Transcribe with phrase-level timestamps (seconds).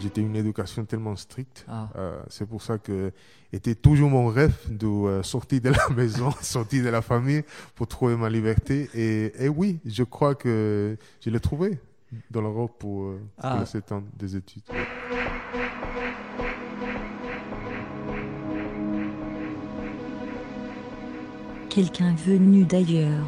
[0.00, 1.64] j'étais une éducation tellement stricte.
[1.68, 1.88] Ah.
[1.96, 3.12] Euh, c'est pour ça que
[3.52, 7.42] était toujours mon rêve de euh, sortir de la maison, sortir de la famille
[7.74, 8.88] pour trouver ma liberté.
[8.94, 11.78] Et, et oui, je crois que je l'ai trouvé
[12.30, 13.64] dans l'Europe pour, euh, pour Ah.
[13.74, 14.62] les ans des études.
[21.68, 23.26] Quelqu'un venu d'ailleurs.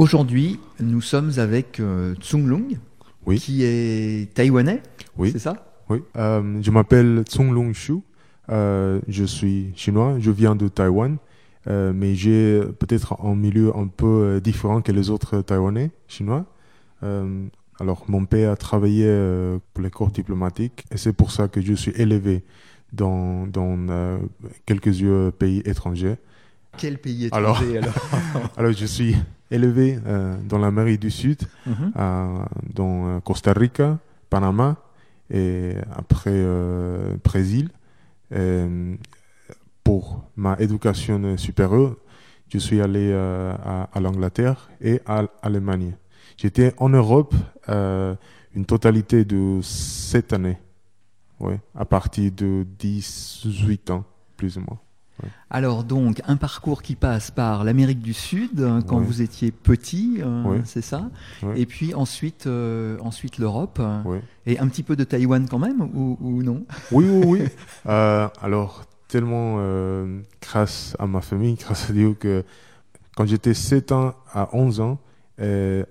[0.00, 2.78] Aujourd'hui, nous sommes avec euh, Tsung Lung,
[3.26, 3.38] Oui.
[3.38, 4.82] qui est taïwanais,
[5.18, 5.28] Oui.
[5.30, 5.82] c'est ça?
[5.90, 7.96] Oui, euh, je m'appelle Tsung Lung Shu.
[8.48, 11.18] Euh, je suis chinois, je viens de Taïwan,
[11.66, 16.46] euh, mais j'ai peut-être un milieu un peu différent que les autres Taïwanais chinois.
[17.02, 19.04] Alors, mon père a travaillé
[19.74, 22.42] pour les corps diplomatiques et c'est pour ça que je suis élevé
[22.94, 24.18] dans, dans
[24.64, 24.94] quelques
[25.32, 26.16] pays étrangers.
[26.78, 27.94] Quel pays Alors- étranger alors,
[28.56, 29.14] Alors, je suis
[29.50, 31.92] élevé euh, dans l'Amérique du Sud, Mhm.
[32.74, 33.98] dans euh, Costa Rica,
[34.28, 34.76] Panama
[35.30, 37.70] et après euh, Brésil.
[39.82, 41.96] Pour ma éducation supérieure,
[42.48, 45.96] je suis allé à, à l'Angleterre et à l'Allemagne.
[46.36, 47.34] J'étais en Europe
[47.68, 50.58] une totalité de sept années,
[51.40, 54.04] ouais, à partir de 18 ans,
[54.36, 54.78] plus ou moins.
[55.50, 59.04] Alors donc, un parcours qui passe par l'Amérique du Sud, euh, quand Ouais.
[59.04, 60.60] vous étiez petit, euh, Ouais.
[60.64, 61.10] c'est ça.
[61.56, 64.22] Et puis ensuite, euh, ensuite l'Europe, Ouais.
[64.46, 66.64] et un petit peu de Taïwan quand même, ou, ou non?
[66.92, 67.40] Oui, oui, oui.
[67.86, 72.44] Euh, alors, tellement euh, grâce à ma famille, grâce à Dieu, que
[73.16, 74.98] quand j'étais 7 ans à 11 ans,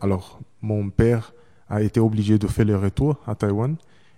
[0.01, 1.33] alors mon père
[1.69, 3.75] a été obligé de faire le retour à Taïwan.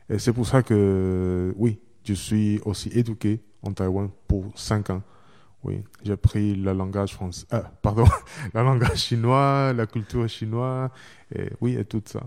[0.10, 5.02] Et c'est pour ça que, oui, je suis aussi éduqué en Taïwan pour 5 ans.
[5.64, 8.06] Oui, j'ai appris le langage français, euh, pardon,
[8.56, 10.90] le langage chinois, la culture chinoise,
[11.36, 12.22] et oui, et tout ça.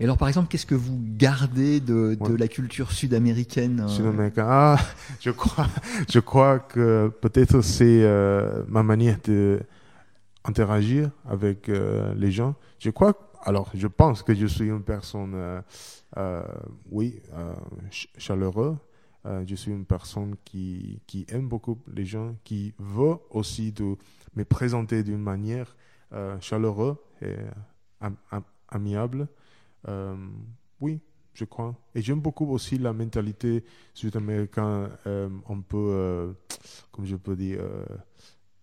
[0.00, 2.36] Et alors par exemple, qu'est-ce que vous gardez de, de Ouais.
[2.36, 4.46] la culture sud-américaine euh, Sud-américain.
[4.48, 4.78] Ah,
[5.20, 5.68] je crois,
[6.12, 9.60] je crois que peut-être c'est euh, ma manière de
[10.44, 12.56] interagir avec euh, les gens.
[12.80, 13.12] Je crois,
[13.44, 15.60] alors je pense que je suis une personne, euh,
[16.16, 16.42] euh,
[16.90, 17.54] oui, euh,
[17.92, 18.76] ch- chaleureux.
[19.24, 23.96] Euh, je suis une personne qui, qui aime beaucoup les gens, qui veut aussi de
[24.34, 25.76] me présenter d'une manière
[26.12, 27.36] euh, chaleureuse et
[28.00, 29.28] am- am- amiable.
[29.88, 30.16] Euh,
[30.80, 31.00] oui,
[31.34, 31.74] je crois.
[31.94, 36.34] Et j'aime beaucoup aussi la mentalité sud-américaine, un peu,
[36.90, 37.60] comme je peux dire.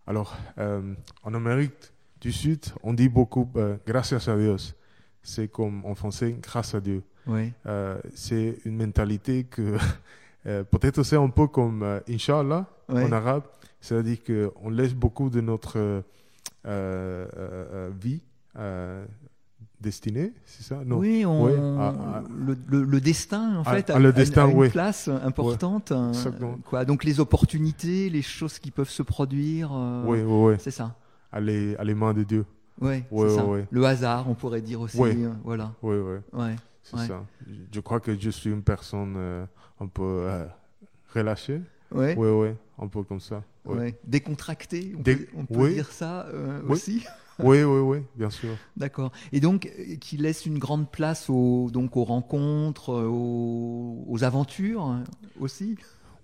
[0.06, 3.50] alors, en Amérique du Sud, on dit beaucoup
[3.88, 4.76] gracias a Dios.
[5.24, 7.04] C'est comme en français, grâce à Dieu.
[7.66, 9.78] Euh, c'est une mentalité que
[10.48, 13.04] euh, peut-être c'est un peu comme euh, Inch'Allah Ouais.
[13.04, 13.44] en arabe.
[13.82, 16.02] C'est-à-dire qu'on laisse beaucoup de notre euh,
[16.66, 18.22] euh, vie
[19.80, 20.80] destinée, c'est ça?
[20.86, 20.98] Non.
[20.98, 24.70] Oui, on- Ouais, le, le- le destin, en fait, a, le destin, une ouais.
[24.70, 25.94] place importante.
[26.66, 26.84] quoi.
[26.84, 29.72] Donc les opportunités, les choses qui peuvent se produire,
[30.60, 30.96] c'est ça.
[31.32, 32.46] À les, mains de Dieu.
[32.82, 33.46] C'est ça.
[33.72, 34.98] Le hasard, on pourrait dire aussi.
[35.44, 35.72] Voilà.
[35.82, 35.96] Oui,
[36.34, 36.50] oui.
[36.84, 37.08] C'est Ouais.
[37.08, 37.26] ça.
[37.72, 39.46] Je- crois que je suis une personne euh,
[39.80, 40.46] un peu euh,
[41.14, 41.62] relâchée.
[41.92, 42.16] Ouais.
[42.18, 43.44] Oui, oui, un peu comme ça.
[43.66, 43.98] Ouais.
[44.06, 45.74] Décontracté, on Dé- peut, on peut oui.
[45.76, 47.06] dire ça euh, aussi.
[47.40, 48.56] oui, oui, oui, bien sûr.
[48.78, 49.12] D'accord.
[49.32, 54.96] Et donc, qui laisse une grande place aux, donc, aux rencontres, aux, aux aventures
[55.40, 55.78] aussi?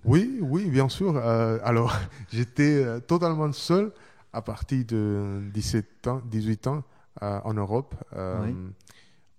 [0.06, 1.18] Oui, oui, bien sûr.
[1.18, 1.96] Euh, alors,
[2.32, 3.92] j'étais totalement seul
[4.34, 6.84] à partir de 17 ans, 18 ans
[7.24, 8.56] euh, en Europe euh, Oui.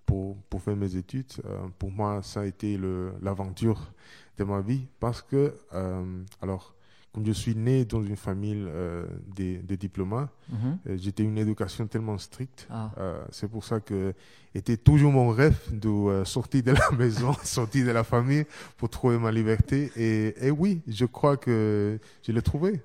[0.07, 1.33] Pour, pour faire mes études.
[1.45, 2.79] Euh, pour moi, ça a été
[3.21, 3.93] l'aventure
[4.39, 6.75] de ma vie parce que, euh, alors,
[7.13, 10.79] comme je suis né dans une famille euh, des, des diplomates, Mhm.
[10.89, 12.69] euh, j'étais une éducation tellement stricte.
[12.71, 12.91] Ah.
[13.31, 14.13] C'est pour ça que
[14.55, 18.45] était toujours mon rêve de sortir de la maison, sortir de la famille
[18.77, 19.91] pour trouver ma liberté.
[19.97, 22.81] Et, et oui, je crois que je l'ai trouvé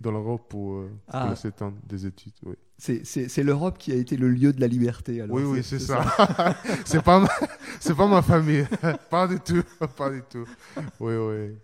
[0.00, 1.26] dans l'Europe pour, Ah.
[1.28, 2.32] pour sept ans des études.
[2.44, 5.20] Oui, C'est- l'Europe qui a été le lieu de la liberté.
[5.20, 6.04] Alors, oui, oui, c'est ça.
[6.84, 7.28] c'est pas ma,
[7.80, 8.66] c'est pas ma famille,
[9.10, 9.62] pas du tout,
[9.96, 10.44] pas du tout.
[11.00, 11.56] Oui, oui.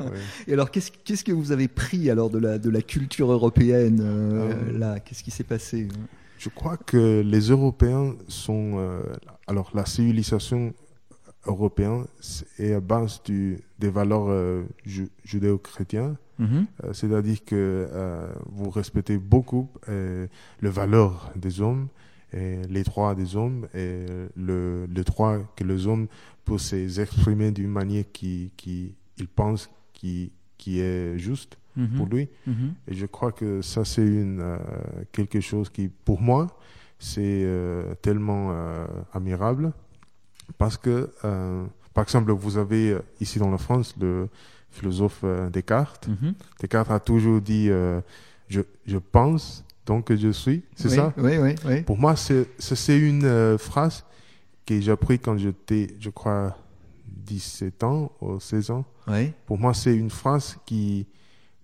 [0.00, 0.06] oui.
[0.46, 4.52] Et alors, qu'est-ce que vous avez pris alors de la, de la culture européenne euh,
[4.72, 5.00] Euh, là?
[5.00, 6.06] Qu'est-ce qui s'est passé hein?
[6.38, 8.76] Je crois que les Européens sont.
[8.78, 9.00] euh,
[9.46, 10.72] alors, la civilisation
[11.46, 12.04] européenne
[12.58, 14.62] est à base du, des valeurs euh,
[16.40, 16.66] Mhm.
[16.84, 17.54] Euh, C'est-à-dire que
[17.92, 20.26] euh, vous respectez beaucoup euh,
[20.62, 21.88] les valeurs des hommes,
[22.32, 24.06] et les droits des hommes, et
[24.36, 26.06] le, le droit que les hommes
[26.44, 31.56] peuvent s'exprimer d'une manière qui, qui ils pensent qui, qui est juste.
[31.76, 31.96] Mhm.
[31.96, 32.28] pour lui.
[32.48, 32.74] Mhm.
[32.88, 34.58] Et je crois que ça, c'est une, euh,
[35.12, 36.48] quelque chose qui, pour moi,
[36.98, 39.72] c'est euh, tellement euh, admirable.
[40.58, 41.64] Parce que, euh,
[41.94, 44.28] par exemple, vous avez ici dans la France le
[44.70, 46.08] philosophe euh, Descartes.
[46.08, 46.34] Mhm.
[46.60, 48.00] Descartes a toujours dit euh,
[48.48, 50.62] je, je pense, donc je suis.
[50.76, 51.12] C'est Oui, ça?
[51.16, 51.82] Oui, oui, oui.
[51.82, 52.46] Pour moi, c'est
[52.98, 54.04] une euh, phrase
[54.66, 56.56] que j'ai appris quand j'étais, je crois,
[57.06, 58.84] 17 ans ou 16 ans.
[59.08, 59.32] Oui.
[59.46, 61.06] Pour moi, c'est une phrase qui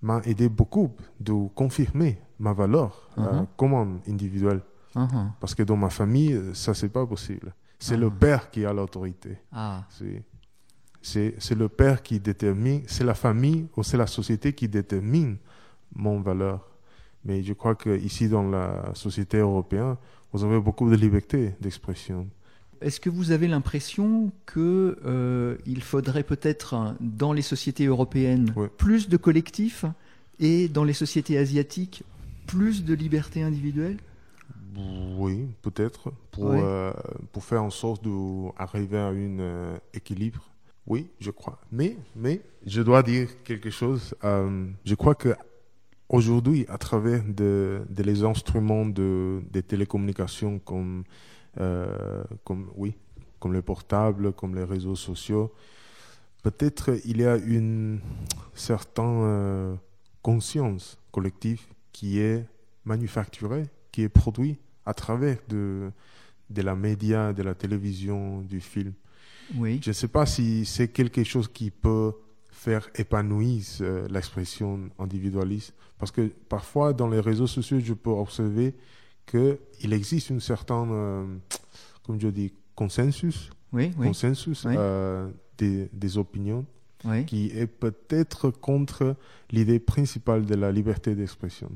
[0.02, 3.46] m'a aidé beaucoup de confirmer ma valeur euh, Mhm.
[3.56, 4.60] comme homme individuel.
[4.94, 5.32] Mhm.
[5.40, 7.54] Parce que dans ma famille, ça, c'est pas possible.
[7.78, 8.16] C'est le Ah.
[8.18, 9.38] père qui a l'autorité.
[9.52, 9.84] Ah,
[11.06, 15.36] C'est- le père qui détermine, c'est la famille ou c'est la société qui détermine
[15.94, 16.58] mon valeur.
[17.24, 19.94] Mais je crois que ici dans la société européenne,
[20.32, 22.26] vous avez beaucoup de liberté d'expression.
[22.80, 28.66] Est-ce que vous avez l'impression que euh, il faudrait peut-être dans les sociétés européennes Oui.
[28.76, 29.84] plus de collectifs
[30.40, 32.02] et dans les sociétés asiatiques
[32.48, 33.98] plus de liberté individuelle?
[35.16, 36.58] Oui, peut-être pour Oui.
[36.60, 36.92] euh,
[37.32, 40.42] pour faire en sorte d'arriver à un euh, équilibre.
[40.86, 41.58] Oui, je crois.
[41.72, 44.14] Mais mais je dois dire quelque chose.
[44.24, 45.34] Euh, je crois que
[46.08, 51.04] aujourd'hui, à travers de, les instruments de des télécommunications comme
[51.60, 52.94] euh, comme oui,
[53.40, 55.52] comme les portables, comme les réseaux sociaux,
[56.42, 58.00] peut-être il y a une
[58.54, 59.74] certaine euh,
[60.22, 61.62] conscience collective
[61.92, 62.46] qui est
[62.84, 65.90] manufacturée, qui est produite à travers de,
[66.50, 68.92] de la média, de la télévision, du film.
[69.54, 69.80] Oui.
[69.82, 72.12] Je ne sais pas si c'est quelque chose qui peut
[72.50, 75.74] faire épanouir euh, l'expression individualiste.
[75.98, 78.74] Parce que parfois, dans les réseaux sociaux, je peux observer
[79.26, 81.24] qu'il existe une certaine, euh,
[82.04, 84.74] comme je dis, consensus, Oui, oui, consensus Oui.
[84.76, 86.64] euh, des, des opinions
[87.26, 89.14] qui est peut-être contre
[89.52, 91.70] l'idée principale de la liberté d'expression.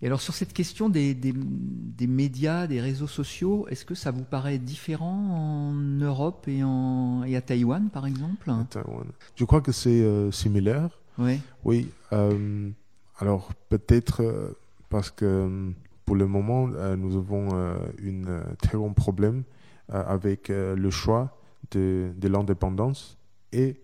[0.00, 4.10] Et alors sur cette question des, des, des médias, des réseaux sociaux, est-ce que ça
[4.12, 8.48] vous paraît différent en Europe et, en, et à Taïwan par exemple?
[8.50, 9.06] À Taïwan.
[9.34, 10.90] Je crois que c'est euh, similaire.
[11.18, 11.40] Oui.
[11.64, 11.90] Oui.
[12.12, 12.70] euh,
[13.18, 14.52] alors peut-être euh,
[14.88, 15.72] parce que
[16.04, 19.42] pour le moment, euh, nous avons euh, très grand problème
[19.88, 21.38] avec le choix
[21.70, 23.16] de, de l'indépendance
[23.52, 23.80] et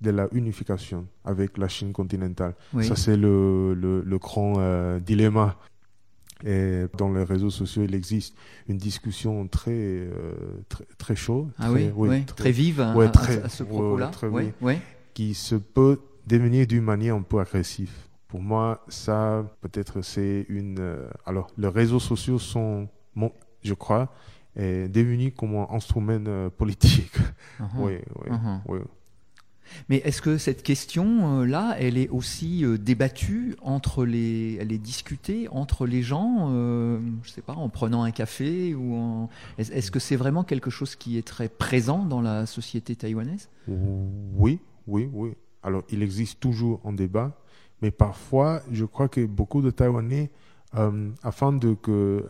[0.00, 2.54] de la unification avec la Chine continentale.
[2.72, 2.84] Oui.
[2.86, 5.56] Ça, c'est le, le, le grand euh, dilemma.
[6.42, 8.34] Et dans les réseaux sociaux, il existe
[8.66, 10.32] une discussion très, euh,
[10.70, 11.50] très, très chaude.
[11.58, 14.10] Ah oui, très- oui, très, vive ouais, à- très- à ce propos-là.
[14.22, 14.74] ouais, oui, oui.
[15.12, 17.92] qui se peut devenir d'une manière un peu agressive.
[18.26, 20.78] Pour moi, ça, peut-être, c'est une.
[20.78, 22.88] euh, alors, les réseaux sociaux sont,
[23.62, 24.10] je crois,
[24.56, 27.12] est devenu comme un instrument euh, politique.
[27.76, 27.98] Oui,
[28.30, 28.36] oui,
[28.66, 28.78] oui.
[29.88, 35.48] Mais est-ce que cette question-là, elle est aussi euh, débattue entre les, elle est discutée
[35.50, 39.28] entre les gens, euh, je sais pas, en prenant un café ou en...
[39.58, 43.48] Est-ce que c'est vraiment quelque chose qui est très présent dans la société taïwanaise?
[43.68, 45.32] Oui, oui, oui.
[45.62, 47.36] Alors, il existe toujours un débat,
[47.82, 50.30] mais parfois, je crois que beaucoup de Taïwanais,
[50.76, 52.24] euh, afin que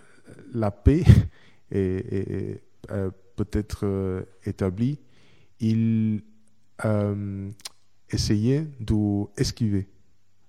[0.53, 1.05] la paix
[1.71, 4.99] est, euh, peut-être euh, établie,
[5.61, 6.23] ils
[6.85, 7.51] euh,
[8.09, 9.89] essayaient d'esquiver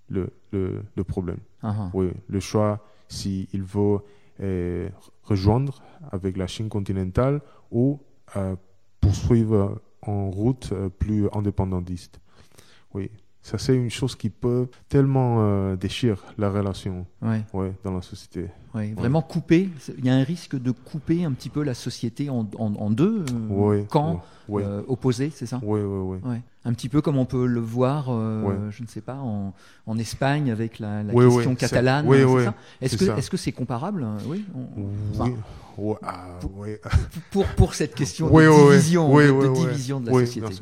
[0.10, 1.40] le, le, le problème.
[1.94, 4.00] Oui, le choix s'il veut
[4.40, 4.90] euh,
[5.24, 8.00] rejoindre avec la Chine continentale ou
[8.36, 8.56] euh,
[9.00, 12.20] poursuivre en route plus indépendantiste.
[12.94, 13.12] Oui,
[13.44, 17.06] ça c'est une chose qui peut tellement euh, déchirer la relation.
[17.22, 18.48] Ouais, ouais, dans la société.
[18.76, 18.94] ouais.
[18.96, 22.30] Vraiment couper, c'est- il y a un risque de couper un petit peu la société
[22.30, 23.84] en, en- en deux euh,
[24.48, 25.60] oui, euh, opposés, c'est ça?
[25.64, 26.38] Oui, oui, oui.
[26.64, 29.54] Un petit peu comme on peut le voir, euh, je ne sais pas, en,
[29.88, 32.06] en Espagne avec la, question c'est- catalane.
[32.08, 32.44] oui, c'est oui,
[32.82, 33.18] Est-ce c'est que ça.
[33.18, 34.06] est-ce que c'est comparable?
[34.28, 34.46] Oui.
[34.56, 34.68] on-
[35.16, 35.32] enfin,
[35.78, 35.96] Oui,
[36.58, 36.90] ouais, ah,
[37.32, 40.54] pour pour cette question de division, de, division de la société.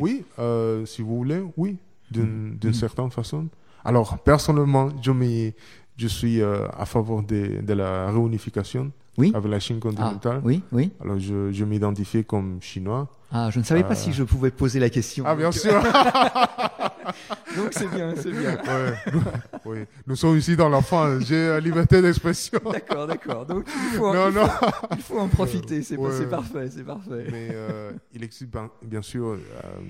[0.00, 1.76] Oui, euh, si vous voulez, oui,
[2.10, 2.74] d'une d'une Mhm.
[2.74, 3.46] certaine façon.
[3.84, 5.52] Alors, personnellement, je, m'y-
[5.96, 9.30] je suis euh, à faveur de, de la réunification Oui.
[9.34, 10.40] avec la Chine Ah, continentale.
[10.44, 10.90] oui, oui.
[11.02, 13.08] Alors, je, je m'identifie comme chinois.
[13.30, 13.94] Ah, je ne savais pas Euh.
[14.04, 15.24] si je pouvais poser la question.
[15.26, 15.72] Ah, bien sûr
[17.56, 18.56] Donc c'est bien, c'est bien.
[18.56, 18.94] Ouais,
[19.64, 19.78] oui.
[20.06, 22.58] nous sommes ici dans la France, j'ai la liberté d'expression.
[22.72, 23.46] D'accord, d'accord.
[23.46, 25.82] Donc il faut, Non, il faut- il faut en profiter.
[25.82, 26.26] C'est Ouais.
[26.26, 27.26] parfait, c'est parfait.
[27.30, 28.50] Mais euh, il existe
[28.82, 29.38] bien, sûr euh,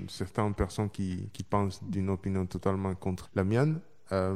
[0.09, 3.81] certaines personnes qui, qui pensent d'une opinion totalement contre la mienne.
[4.13, 4.35] Euh,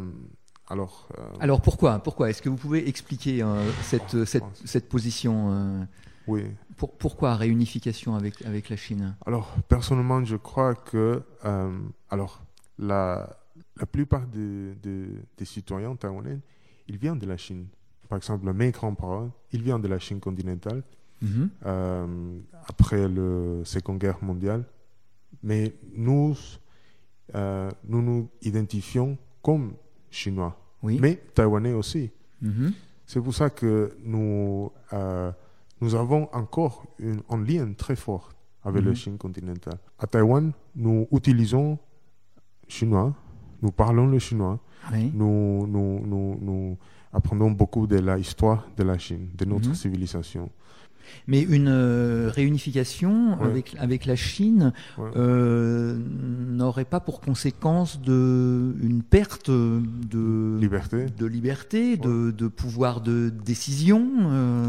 [0.69, 2.31] alors, euh, Alors pourquoi Pourquoi?
[2.31, 4.53] Est-ce que vous pouvez expliquer euh, cette, Oh, cette, oh.
[4.65, 5.85] cette position euh,
[6.27, 6.45] oui.
[6.77, 9.17] pour, Pourquoi réunification avec, avec la Chine?
[9.27, 11.79] Alors, personnellement, je crois que euh,
[12.11, 12.43] alors,
[12.79, 13.37] la,
[13.77, 16.39] la plupart de- de- des citoyens taïwanais,
[16.87, 17.67] ils viennent de la Chine.
[18.09, 20.83] Par exemple, mes grands-parents, ils viennent de la Chine continentale
[21.21, 21.51] Mhm.
[21.67, 24.65] euh, après la Seconde Guerre mondiale.
[25.43, 26.37] Mais nous,
[27.35, 29.75] euh, nous nous identifions comme
[30.11, 30.99] Chinois, Oui.
[31.01, 32.11] mais Taïwanais aussi.
[32.41, 32.73] Mhm.
[33.07, 35.31] C'est pour ça que nous, euh,
[35.81, 38.31] nous avons encore une, un lien très fort
[38.63, 38.89] avec Mhm.
[38.89, 39.79] la Chine continentale.
[39.99, 41.79] À Taïwan, nous utilisons
[42.69, 43.15] chinois,
[43.63, 44.59] nous parlons le chinois,
[44.93, 45.11] Oui.
[45.15, 46.77] nous, nous, nous, nous
[47.13, 49.75] apprenons beaucoup de l'histoire de la Chine, de notre Mhm.
[49.75, 50.51] civilisation.
[51.27, 53.47] Mais une euh, réunification Ouais.
[53.47, 55.09] avec, avec la Chine Ouais.
[55.17, 61.07] euh, n'aurait pas pour conséquence de, une perte de Liberté.
[61.07, 64.07] de liberté, de, de pouvoir de décision.
[64.21, 64.67] euh,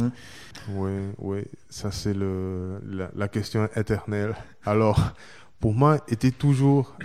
[1.19, 4.33] Oui, ça c'est la, la question éternelle.
[4.65, 5.13] Alors,
[5.59, 6.95] pour moi, était toujours,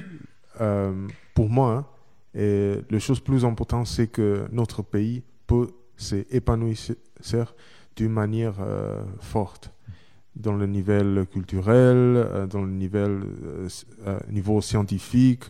[0.61, 1.85] euh, pour moi, hein,
[2.35, 6.77] et la chose plus importante, c'est que notre pays peut s'épanouir
[7.97, 9.71] d'une manière euh, forte
[10.35, 13.07] dans le niveau culturel, euh, dans le niveau,
[14.29, 15.45] niveau scientifique,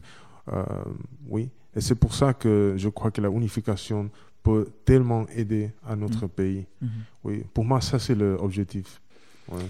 [1.28, 1.50] oui.
[1.76, 4.11] Et c'est pour ça que je crois que la unification
[4.44, 6.66] peut tellement aider à notre pays.
[6.80, 6.90] Mhm.
[7.25, 9.00] Oui, pour moi, ça, c'est l'objectif.
[9.50, 9.66] Ouais.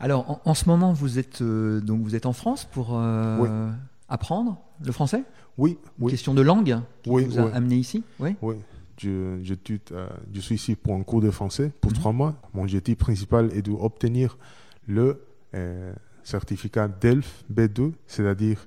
[0.00, 3.70] Alors, en, en ce moment, vous êtes euh, donc vous êtes en France pour euh,
[4.08, 5.22] apprendre le français?
[5.56, 7.50] Oui, oui, Question de langue qui Oui, vous a oui.
[7.54, 8.02] amené ici?
[8.18, 8.36] Oui.
[8.42, 8.56] oui.
[9.00, 11.96] Je, euh, je suis ici pour un cours de français pour Mhm.
[11.98, 12.34] trois mois.
[12.52, 14.38] Mon objectif principal est d'obtenir
[14.86, 15.20] le
[15.54, 15.92] euh,
[16.22, 18.66] certificat DELF B2, c'est-à-dire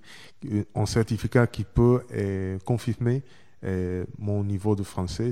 [0.52, 3.24] euh, un certificat qui peut euh, confirmer
[3.64, 5.32] euh, mon niveau de français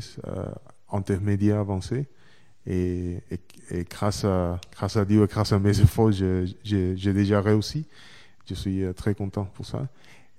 [0.91, 2.07] intermédiaire avancé.
[2.67, 3.39] Et, et,
[3.71, 7.85] et grâce, à, grâce à Dieu et grâce à mes efforts, j'ai déjà réussi.
[8.47, 9.87] Je suis euh, très content pour ça.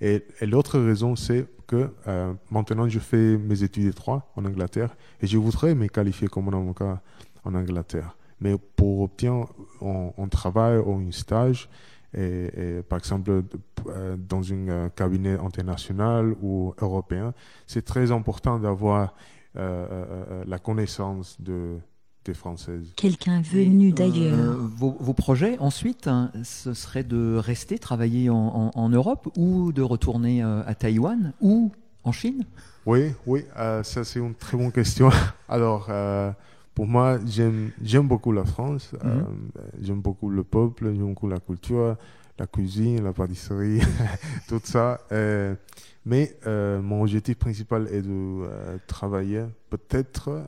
[0.01, 4.45] Et, et l'autre raison, c'est que euh, maintenant, je fais mes études de droit en
[4.45, 7.01] Angleterre et je voudrais me qualifier comme un avocat
[7.45, 8.17] en Angleterre.
[8.41, 9.47] Mais pour obtenir
[9.81, 11.69] un, un travail ou un stage,
[12.15, 13.43] et, et par exemple
[13.89, 17.35] euh, dans un euh, cabinet international ou européen,
[17.67, 19.15] c'est très important d'avoir
[19.57, 21.79] euh, la connaissance de,
[22.27, 22.93] des françaises.
[22.97, 24.57] Quelqu'un venu euh, d'ailleurs.
[24.77, 29.73] vos, vos projets ensuite, hein, ce serait de rester travailler en, en- en Europe ou
[29.73, 31.73] de retourner euh, à Taïwan ou
[32.05, 32.45] en Chine?
[32.85, 35.09] Oui, oui, euh, ça c'est une très bonne question.
[35.49, 36.31] Alors, euh,
[36.75, 39.49] pour moi, j'aime j'aime beaucoup la France, euh, Mhm.
[39.81, 41.97] j'aime beaucoup le peuple, j'aime beaucoup la culture,
[42.39, 43.81] la cuisine, la pâtisserie,
[44.49, 45.01] tout ça.
[45.13, 45.55] euh,
[46.05, 50.43] mais euh, mon objectif principal est de euh, travailler peut-être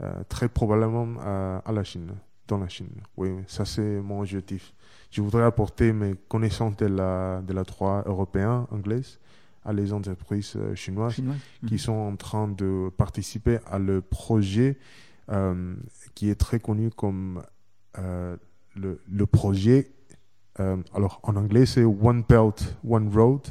[0.00, 2.12] euh, euh, très probablement à, à la Chine,
[2.46, 2.90] dans la Chine.
[3.16, 4.72] Oui, ça c'est mon objectif.
[5.10, 9.18] Je voudrais apporter mes connaissances de la, de la droit européen, anglaise,
[9.64, 11.36] à les entreprises euh, chinoises chinoise
[11.66, 11.78] qui Mhm.
[11.78, 14.78] sont en train de participer à le projet
[15.30, 15.74] euh,
[16.14, 17.42] qui est très connu comme
[17.98, 18.36] euh,
[18.76, 19.90] le, le projet.
[20.60, 23.42] euh, alors en anglais c'est One Belt One Road,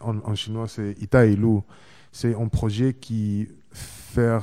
[0.00, 1.60] en, en chinois c'est Ita Ilu.
[2.12, 4.38] C'est un projet qui fait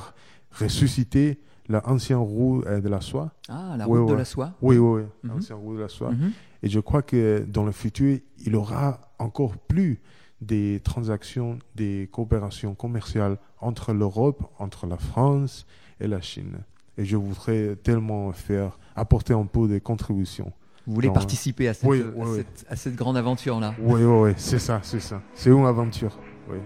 [0.50, 1.40] ressusciter
[1.72, 3.32] l'ancien roue euh, de la soie.
[3.48, 4.18] Ah, la Ouais, route de ouais.
[4.18, 4.52] la soie.
[4.62, 6.10] Oui, oui, oui, l'ancien roue de la soie.
[6.12, 6.32] Mhm.
[6.62, 10.00] Et je crois que dans le futur, il y aura encore plus
[10.40, 15.66] des transactions, des coopérations commerciales entre l'Europe, entre la France
[16.00, 16.58] et la Chine.
[16.98, 20.52] Et je voudrais tellement faire apporter un peu de contribution.
[20.86, 22.36] Vous voulez participer à cette, oui, à oui, oui.
[22.38, 23.74] cette- à cette grande aventure-là?
[23.80, 25.22] Oui, oui, oui, c'est ça, c'est ça.
[25.34, 26.18] C'est une aventure.
[26.50, 26.58] Oui,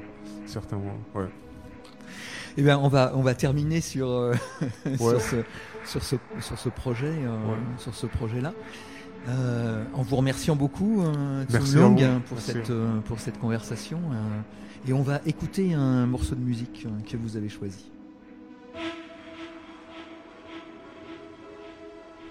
[0.47, 0.95] certainement.
[1.15, 1.27] Ouais.
[2.57, 4.35] Eh bien, on va, on va terminer sur, euh,
[4.87, 4.97] Ouais.
[4.97, 5.37] sur, ce,
[5.85, 7.59] sur, ce, sur ce projet, euh, Ouais.
[7.79, 8.53] sur ce projet-là.
[9.29, 12.03] Euh, en vous remerciant beaucoup, euh, Merci Long, vous.
[12.03, 12.53] hein, pour Merci.
[12.53, 13.99] cette, euh, pour cette conversation.
[14.13, 14.41] euh,
[14.89, 17.91] et on va écouter un morceau de musique euh, que vous avez choisi.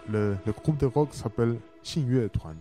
[0.10, 2.56] Le, le groupe de rock s'appelle Xingyue Tuan.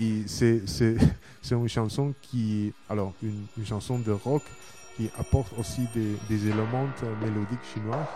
[0.00, 0.96] Et c'est, c'est,
[1.42, 4.42] c'est une chanson qui, alors, une, une chanson de rock
[4.96, 6.88] qui apporte aussi des, éléments
[7.20, 8.08] mélodiques chinois.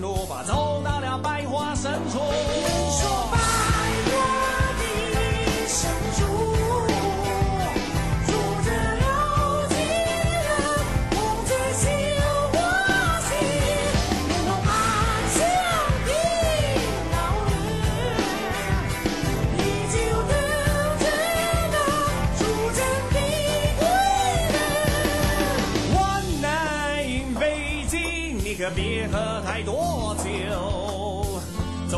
[0.00, 2.83] 路，吧，走到了百花深处。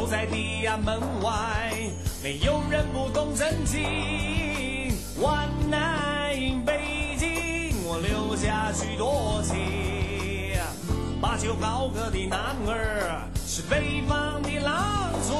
[0.09, 1.73] 在地安门外，
[2.23, 4.95] 没有人不懂真情。
[5.21, 10.57] One night in 北京，我留下许多情。
[11.21, 15.35] 把酒高歌的男儿是北方的狼族